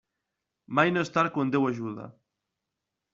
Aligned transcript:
Mai 0.79 0.93
no 0.95 1.03
és 1.07 1.11
tard 1.17 1.33
quan 1.35 1.51
Déu 1.57 1.67
ajuda. 1.71 2.07